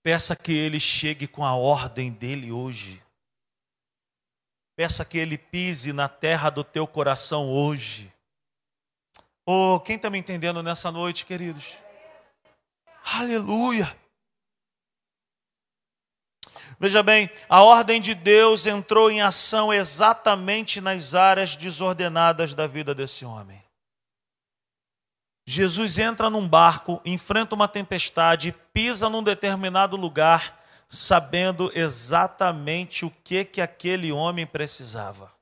[0.00, 3.02] Peça que ele chegue com a ordem dele hoje.
[4.80, 8.10] Peça que Ele pise na terra do teu coração hoje.
[9.44, 11.76] Oh, quem está me entendendo nessa noite, queridos?
[13.12, 13.94] Aleluia.
[16.78, 22.94] Veja bem, a ordem de Deus entrou em ação exatamente nas áreas desordenadas da vida
[22.94, 23.62] desse homem.
[25.46, 30.58] Jesus entra num barco, enfrenta uma tempestade, pisa num determinado lugar,
[30.90, 35.32] sabendo exatamente o que que aquele homem precisava.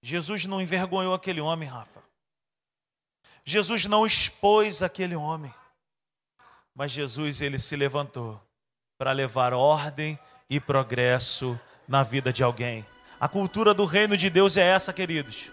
[0.00, 2.02] Jesus não envergonhou aquele homem, Rafa.
[3.44, 5.52] Jesus não expôs aquele homem.
[6.74, 8.40] Mas Jesus ele se levantou
[8.96, 12.86] para levar ordem e progresso na vida de alguém.
[13.20, 15.52] A cultura do reino de Deus é essa, queridos.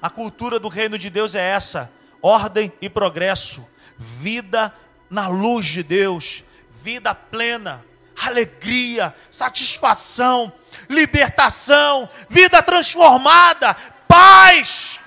[0.00, 3.66] A cultura do reino de Deus é essa: ordem e progresso,
[3.98, 4.74] vida
[5.10, 6.42] na luz de Deus,
[6.82, 7.84] vida plena,
[8.26, 10.52] alegria, satisfação,
[10.88, 13.74] libertação, vida transformada,
[14.08, 14.98] paz.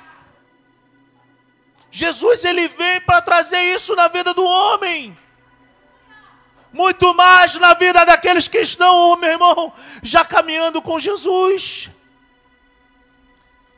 [1.92, 5.18] Jesus ele vem para trazer isso na vida do homem.
[6.72, 11.90] Muito mais na vida daqueles que estão, meu irmão, já caminhando com Jesus.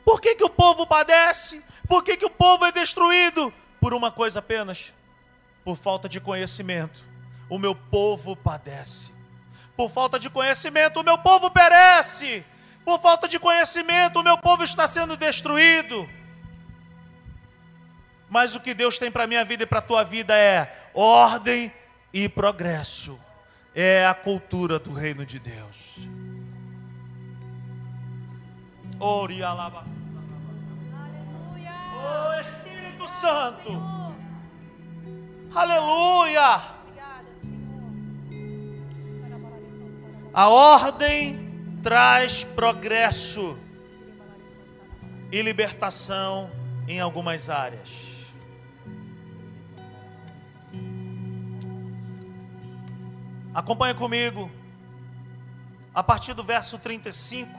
[0.04, 1.62] Por que, que o povo padece?
[1.86, 3.52] Por que, que o povo é destruído?
[3.80, 4.92] Por uma coisa apenas:
[5.64, 7.07] por falta de conhecimento.
[7.48, 9.12] O meu povo padece.
[9.76, 12.44] Por falta de conhecimento, o meu povo perece.
[12.84, 16.08] Por falta de conhecimento, o meu povo está sendo destruído.
[18.28, 20.90] Mas o que Deus tem para a minha vida e para a tua vida é
[20.92, 21.72] ordem
[22.12, 23.18] e progresso.
[23.74, 25.98] É a cultura do reino de Deus.
[28.98, 29.86] Orialaba.
[32.00, 33.80] Oh Espírito Santo.
[35.54, 36.77] Aleluia.
[40.38, 41.36] A ordem
[41.82, 43.58] traz progresso
[45.32, 46.48] e libertação
[46.86, 47.90] em algumas áreas.
[53.52, 54.48] Acompanhe comigo,
[55.92, 57.50] a partir do verso 35.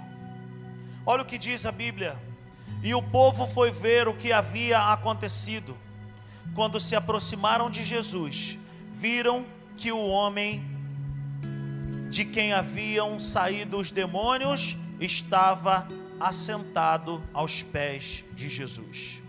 [1.05, 2.17] Olha o que diz a Bíblia.
[2.81, 5.77] E o povo foi ver o que havia acontecido.
[6.55, 8.57] Quando se aproximaram de Jesus,
[8.93, 10.78] viram que o homem
[12.19, 15.87] de quem haviam saído os demônios estava
[16.19, 19.23] assentado aos pés de Jesus.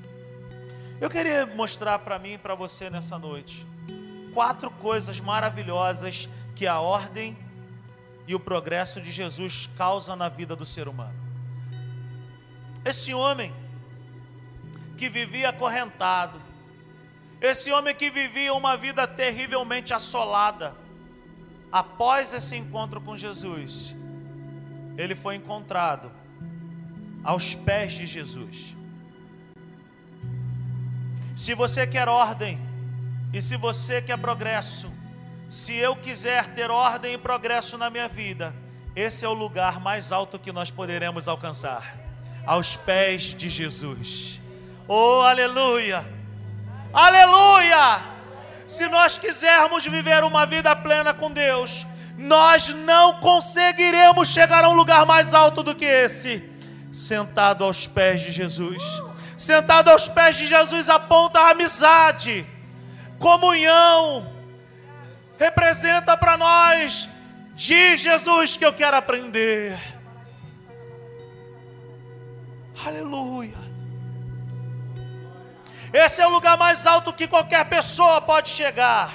[1.01, 3.65] Eu queria mostrar para mim e para você nessa noite
[4.35, 7.39] quatro coisas maravilhosas que a ordem
[8.27, 11.15] e o progresso de Jesus causam na vida do ser humano.
[12.85, 13.55] Esse homem
[14.99, 16.43] que vivia acorrentado,
[17.41, 20.75] esse homem que vivia uma vida terrivelmente assolada,
[21.73, 23.95] após esse encontro com Jesus,
[24.97, 26.11] ele foi encontrado
[27.23, 28.77] aos pés de Jesus.
[31.37, 32.61] Se você quer ordem
[33.33, 34.93] e se você quer progresso,
[35.49, 38.55] se eu quiser ter ordem e progresso na minha vida,
[38.95, 41.97] esse é o lugar mais alto que nós poderemos alcançar
[42.47, 44.41] aos pés de Jesus.
[44.87, 46.05] Oh, aleluia!
[46.93, 48.20] Aleluia!
[48.71, 51.85] Se nós quisermos viver uma vida plena com Deus,
[52.17, 56.49] nós não conseguiremos chegar a um lugar mais alto do que esse,
[56.93, 58.81] sentado aos pés de Jesus.
[59.37, 62.47] Sentado aos pés de Jesus aponta a amizade,
[63.19, 64.33] comunhão,
[65.37, 67.09] representa para nós,
[67.57, 69.81] diz Jesus que eu quero aprender.
[72.87, 73.59] Aleluia.
[75.93, 79.13] Esse é o lugar mais alto que qualquer pessoa pode chegar.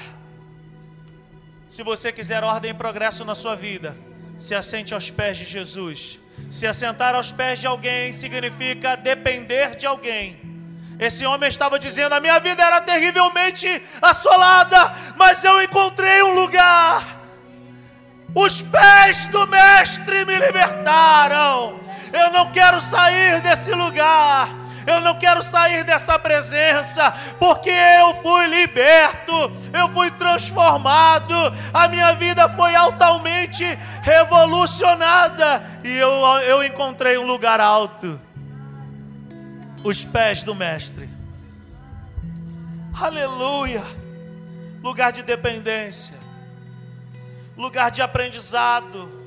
[1.70, 3.98] Se você quiser ordem e progresso na sua vida,
[4.38, 6.20] se assente aos pés de Jesus.
[6.52, 10.40] Se assentar aos pés de alguém significa depender de alguém.
[11.00, 17.04] Esse homem estava dizendo: a minha vida era terrivelmente assolada, mas eu encontrei um lugar.
[18.34, 21.80] Os pés do Mestre me libertaram.
[22.12, 24.65] Eu não quero sair desse lugar.
[24.86, 29.34] Eu não quero sair dessa presença, porque eu fui liberto,
[29.74, 31.36] eu fui transformado,
[31.74, 33.64] a minha vida foi altamente
[34.02, 38.20] revolucionada e eu, eu encontrei um lugar alto
[39.84, 41.10] os pés do Mestre.
[43.00, 43.84] Aleluia!
[44.82, 46.16] Lugar de dependência,
[47.58, 49.26] lugar de aprendizado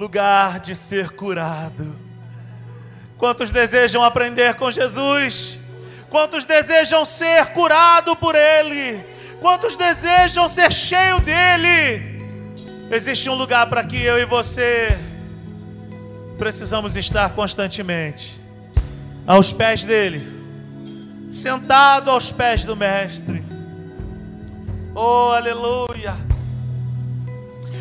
[0.00, 1.99] lugar de ser curado.
[3.20, 5.58] Quantos desejam aprender com Jesus?
[6.08, 9.04] Quantos desejam ser curado por Ele?
[9.42, 12.18] Quantos desejam ser cheio dele?
[12.90, 14.98] Existe um lugar para que eu e você
[16.38, 18.40] precisamos estar constantemente
[19.26, 20.26] aos pés dele,
[21.30, 23.44] sentado aos pés do Mestre.
[24.94, 26.16] Oh, aleluia!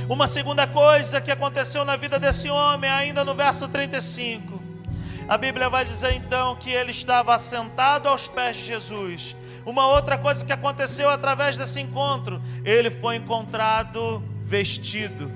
[0.09, 4.58] Uma segunda coisa que aconteceu na vida desse homem, ainda no verso 35.
[5.29, 9.35] A Bíblia vai dizer então que ele estava sentado aos pés de Jesus.
[9.63, 15.31] Uma outra coisa que aconteceu através desse encontro, ele foi encontrado vestido.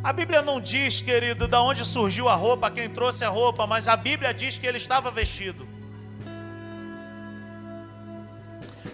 [0.00, 3.88] A Bíblia não diz, querido, de onde surgiu a roupa, quem trouxe a roupa, mas
[3.88, 5.66] a Bíblia diz que ele estava vestido.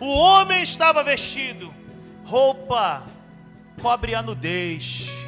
[0.01, 1.73] O homem estava vestido,
[2.25, 3.05] roupa
[3.83, 5.24] cobre a nudez.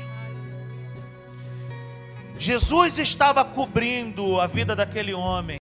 [2.39, 5.59] Jesus estava cobrindo a vida daquele homem,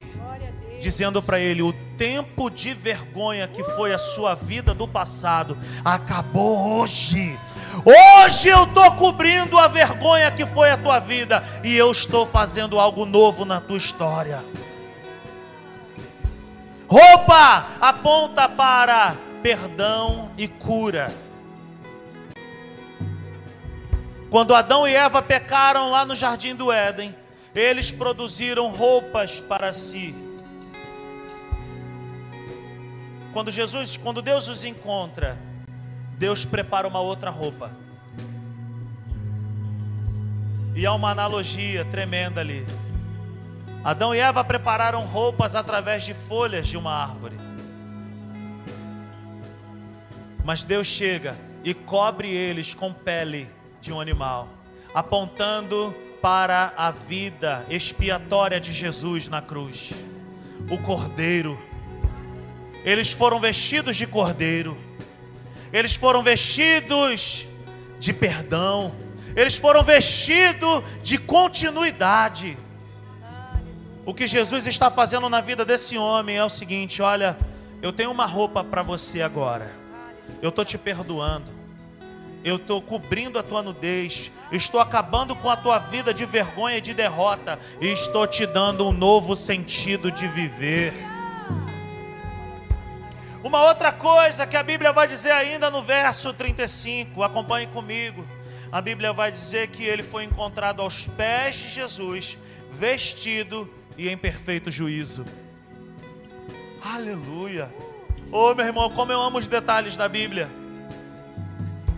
[0.82, 6.80] dizendo para ele: o tempo de vergonha que foi a sua vida do passado acabou
[6.80, 7.39] hoje.
[7.86, 12.80] Hoje eu estou cobrindo a vergonha que foi a tua vida e eu estou fazendo
[12.80, 14.43] algo novo na tua história.
[16.88, 21.22] Roupa aponta para perdão e cura.
[24.34, 27.15] Quando Adão e Eva pecaram lá no jardim do Éden,
[27.53, 30.15] eles produziram roupas para si.
[33.31, 35.38] Quando Jesus, quando Deus os encontra,
[36.17, 37.69] Deus prepara uma outra roupa.
[40.75, 42.65] E há uma analogia tremenda ali.
[43.84, 47.38] Adão e Eva prepararam roupas através de folhas de uma árvore.
[50.43, 54.47] Mas Deus chega e cobre eles com pele de um animal,
[54.93, 59.91] apontando para a vida expiatória de Jesus na cruz.
[60.71, 61.61] O cordeiro.
[62.86, 64.77] Eles foram vestidos de cordeiro.
[65.73, 67.45] Eles foram vestidos
[67.99, 68.95] de perdão.
[69.36, 72.57] Eles foram vestidos de continuidade.
[74.05, 77.38] O que Jesus está fazendo na vida desse homem é o seguinte: olha,
[77.81, 79.75] eu tenho uma roupa para você agora.
[80.41, 81.62] Eu estou te perdoando
[82.43, 86.81] eu estou cobrindo a tua nudez, estou acabando com a tua vida de vergonha e
[86.81, 90.93] de derrota, e estou te dando um novo sentido de viver.
[93.43, 98.25] Uma outra coisa que a Bíblia vai dizer ainda no verso 35, acompanhe comigo.
[98.71, 102.37] A Bíblia vai dizer que ele foi encontrado aos pés de Jesus,
[102.71, 105.25] vestido e em perfeito juízo.
[106.81, 107.73] Aleluia.
[108.31, 110.49] Oh, meu irmão, como eu amo os detalhes da Bíblia.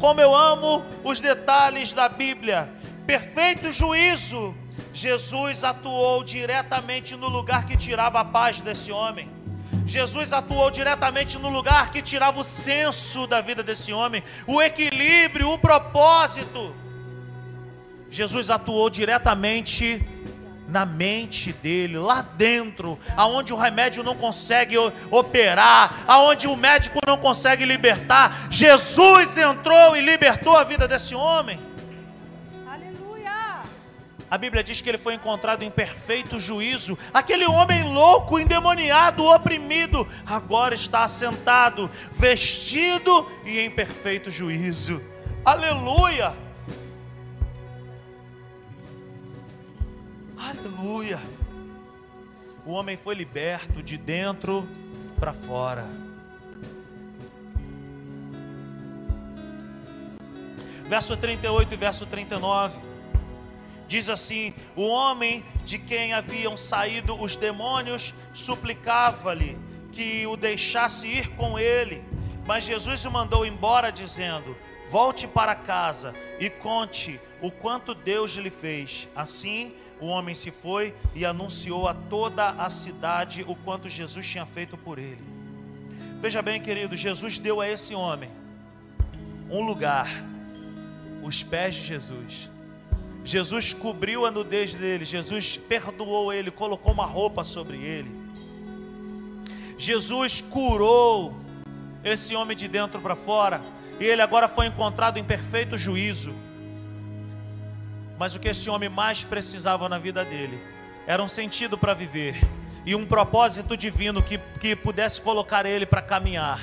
[0.06, 2.72] Como eu amo os detalhes da Bíblia.
[3.08, 4.56] Perfeito juízo.
[4.94, 9.28] Jesus atuou diretamente no lugar que tirava a paz desse homem.
[9.84, 15.50] Jesus atuou diretamente no lugar que tirava o senso da vida desse homem, o equilíbrio,
[15.50, 16.76] o propósito.
[18.08, 20.08] Jesus atuou diretamente
[20.76, 24.76] na mente dele, lá dentro, aonde o remédio não consegue
[25.10, 31.58] operar, aonde o médico não consegue libertar, Jesus entrou e libertou a vida desse homem.
[32.68, 33.64] Aleluia!
[34.30, 36.98] A Bíblia diz que ele foi encontrado em perfeito juízo.
[37.14, 45.02] Aquele homem louco, endemoniado, oprimido, agora está assentado, vestido e em perfeito juízo.
[45.46, 46.45] Aleluia!
[50.66, 51.22] Aleluia.
[52.66, 54.68] O homem foi liberto de dentro
[55.20, 55.86] para fora.
[60.88, 62.80] Verso 38 e verso 39
[63.88, 69.56] diz assim: O homem de quem haviam saído os demônios suplicava-lhe
[69.92, 72.04] que o deixasse ir com ele,
[72.48, 74.58] mas Jesus o mandou embora, dizendo:
[74.90, 79.08] Volte para casa e conte o quanto Deus lhe fez.
[79.16, 84.46] Assim, o homem se foi e anunciou a toda a cidade o quanto Jesus tinha
[84.46, 85.24] feito por ele.
[86.22, 88.30] Veja bem, querido, Jesus deu a esse homem
[89.50, 90.10] um lugar,
[91.22, 92.50] os pés de Jesus.
[93.24, 98.12] Jesus cobriu a nudez dele, Jesus perdoou ele, colocou uma roupa sobre ele.
[99.78, 101.36] Jesus curou
[102.04, 103.62] esse homem de dentro para fora,
[104.00, 106.36] e ele agora foi encontrado em perfeito juízo.
[108.18, 110.62] Mas o que esse homem mais precisava na vida dele
[111.06, 112.40] era um sentido para viver
[112.86, 116.62] e um propósito divino que, que pudesse colocar ele para caminhar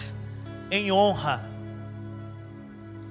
[0.71, 1.45] em honra.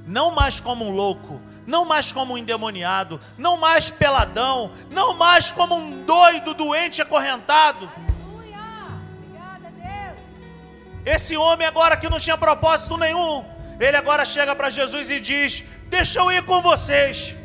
[0.07, 5.51] Não mais como um louco, não mais como um endemoniado, não mais peladão, não mais
[5.51, 7.91] como um doido, doente, acorrentado.
[11.05, 13.45] Esse homem agora que não tinha propósito nenhum,
[13.79, 17.35] ele agora chega para Jesus e diz: Deixa eu ir com vocês.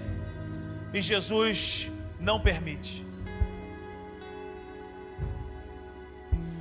[0.96, 3.04] E Jesus não permite.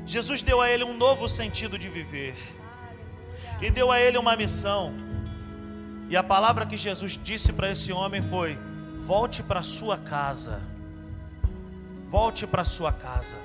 [0.06, 2.36] Jesus deu a ele um novo sentido de viver
[3.62, 4.94] e deu a ele uma missão.
[6.10, 8.60] E a palavra que Jesus disse para esse homem foi:
[9.00, 10.62] volte para sua casa.
[12.10, 13.38] Volte para sua casa.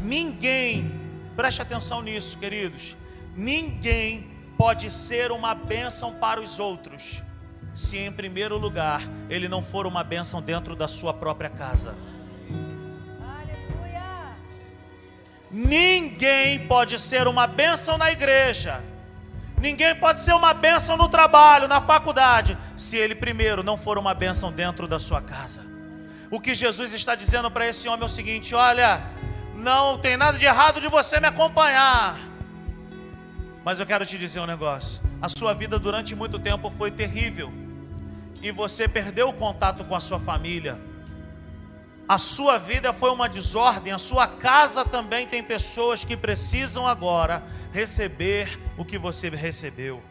[0.00, 0.90] Ninguém,
[1.36, 2.96] preste atenção nisso, queridos.
[3.36, 7.22] Ninguém pode ser uma bênção para os outros,
[7.78, 9.00] se em primeiro lugar
[9.30, 11.94] ele não for uma bênção dentro da sua própria casa.
[13.20, 14.36] Aleluia.
[15.48, 18.82] Ninguém pode ser uma bênção na igreja.
[19.60, 24.12] Ninguém pode ser uma bênção no trabalho, na faculdade, se ele primeiro não for uma
[24.12, 25.64] bênção dentro da sua casa.
[26.32, 29.00] O que Jesus está dizendo para esse homem é o seguinte: olha,
[29.54, 32.18] não tem nada de errado de você me acompanhar,
[33.64, 35.00] mas eu quero te dizer um negócio.
[35.22, 37.67] A sua vida durante muito tempo foi terrível.
[38.42, 40.80] E você perdeu o contato com a sua família.
[42.08, 47.44] A sua vida foi uma desordem, a sua casa também tem pessoas que precisam agora
[47.70, 50.02] receber o que você recebeu.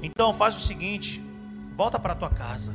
[0.00, 1.20] Então faz o seguinte,
[1.76, 2.74] volta para tua casa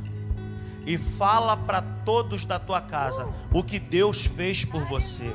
[0.84, 5.32] e fala para todos da tua casa o que Deus fez por você.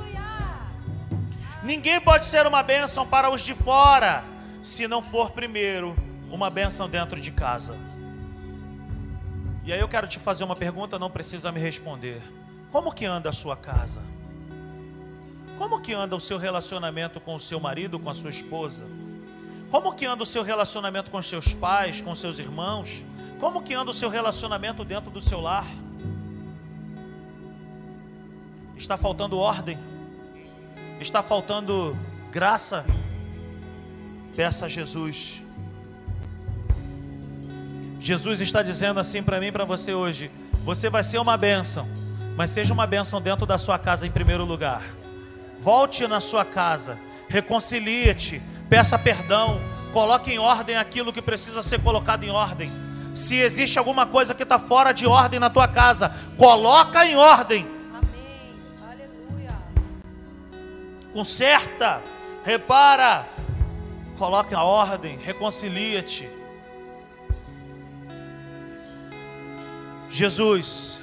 [1.64, 4.24] Ninguém pode ser uma bênção para os de fora,
[4.62, 5.96] se não for primeiro
[6.30, 7.76] uma bênção dentro de casa.
[9.66, 12.22] E aí eu quero te fazer uma pergunta, não precisa me responder.
[12.72, 14.02] Como que anda a sua casa?
[15.58, 18.86] Como que anda o seu relacionamento com o seu marido, com a sua esposa?
[19.72, 23.04] Como que anda o seu relacionamento com seus pais, com seus irmãos?
[23.40, 25.66] Como que anda o seu relacionamento dentro do seu lar?
[28.78, 29.78] Está faltando ordem?
[31.00, 31.96] está faltando
[32.32, 32.86] graça,
[34.36, 35.42] peça a Jesus.
[38.06, 40.30] Jesus está dizendo assim para mim para você hoje:
[40.64, 41.90] você vai ser uma bênção,
[42.38, 44.84] mas seja uma bênção dentro da sua casa em primeiro lugar.
[45.60, 48.40] Volte na sua casa, reconcilie-te,
[48.70, 49.60] peça perdão,
[49.92, 52.72] coloque em ordem aquilo que precisa ser colocado em ordem.
[53.16, 57.76] Se existe alguma coisa que está fora de ordem na tua casa, coloca em ordem
[61.12, 62.02] conserta,
[62.44, 63.26] repara,
[64.18, 66.35] coloque a ordem, reconcilia-te.
[70.16, 71.02] Jesus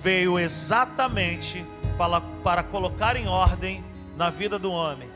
[0.00, 1.66] veio exatamente
[1.98, 3.84] para, para colocar em ordem
[4.16, 5.10] na vida do homem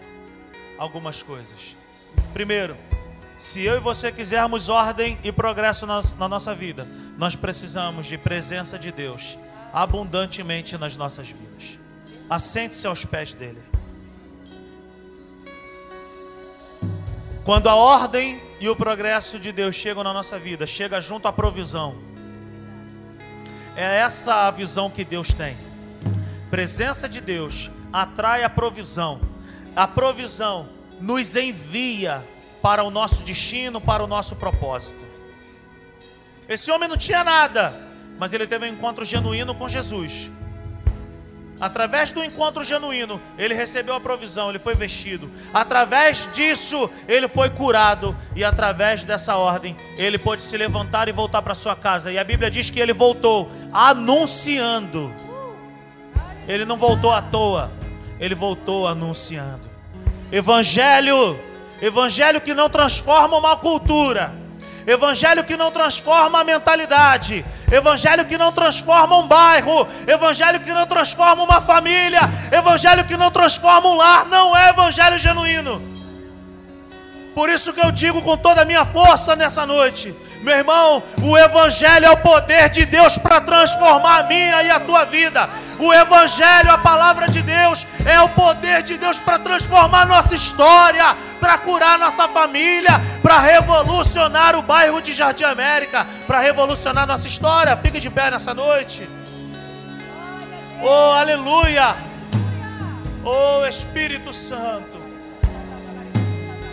[0.77, 1.77] algumas coisas.
[2.33, 2.77] Primeiro,
[3.39, 6.85] se eu e você quisermos ordem e progresso na, na nossa vida,
[7.17, 9.39] nós precisamos de presença de Deus
[9.73, 11.79] abundantemente nas nossas vidas.
[12.29, 13.63] Assente-se aos pés dele.
[17.45, 21.33] Quando a ordem e o progresso de Deus chegam na nossa vida, chega junto à
[21.33, 22.08] provisão.
[23.79, 25.57] É essa a visão que Deus tem.
[26.51, 29.21] Presença de Deus atrai a provisão.
[29.77, 30.69] A provisão
[31.01, 32.27] nos envia
[32.61, 34.99] para o nosso destino, para o nosso propósito.
[36.49, 37.73] Esse homem não tinha nada,
[38.19, 40.29] mas ele teve um encontro genuíno com Jesus.
[41.61, 45.31] Através do encontro genuíno, ele recebeu a provisão, ele foi vestido.
[45.53, 48.17] Através disso, ele foi curado.
[48.37, 52.13] E através dessa ordem, ele pôde se levantar e voltar para sua casa.
[52.13, 55.13] E a Bíblia diz que ele voltou anunciando.
[56.47, 57.71] Ele não voltou à toa,
[58.21, 59.69] ele voltou anunciando.
[60.31, 61.39] Evangelho,
[61.83, 64.48] evangelho que não transforma uma cultura
[64.91, 70.87] evangelho que não transforma a mentalidade, evangelho que não transforma um bairro, evangelho que não
[70.87, 72.21] transforma uma família,
[72.51, 75.83] evangelho que não transforma um lar, não é evangelho genuíno.
[77.35, 80.13] Por isso que eu digo com toda a minha força nessa noite,
[80.43, 84.79] meu irmão, o Evangelho é o poder de Deus para transformar a minha e a
[84.79, 85.49] tua vida.
[85.79, 91.17] O Evangelho, a palavra de Deus, é o poder de Deus para transformar nossa história,
[91.41, 97.77] para curar nossa família, para revolucionar o bairro de Jardim América, para revolucionar nossa história.
[97.77, 99.09] Fique de pé nessa noite.
[100.83, 101.97] Oh, aleluia!
[103.25, 104.99] Oh, Espírito Santo.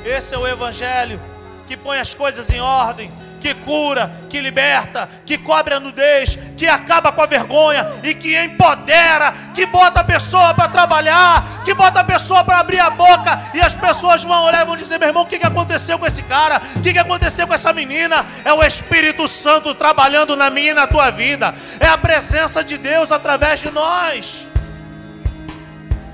[0.04, 1.22] Esse é o Evangelho
[1.68, 3.12] que põe as coisas em ordem
[3.46, 8.36] que cura, que liberta, que cobre a nudez, que acaba com a vergonha e que
[8.36, 13.40] empodera, que bota a pessoa para trabalhar, que bota a pessoa para abrir a boca
[13.54, 16.08] e as pessoas vão olhar e vão dizer: meu irmão, o que, que aconteceu com
[16.08, 16.60] esse cara?
[16.76, 18.26] O que, que aconteceu com essa menina?
[18.44, 22.80] É o Espírito Santo trabalhando na minha e na tua vida, é a presença de
[22.80, 24.48] Deus através de nós.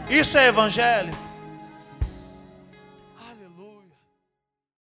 [0.09, 1.20] Isso é evangelho.